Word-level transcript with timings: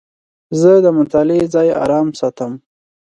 زه 0.59 0.71
د 0.85 0.87
مطالعې 0.97 1.43
ځای 1.53 1.67
آرام 1.83 2.07
ساتم. 2.19 2.51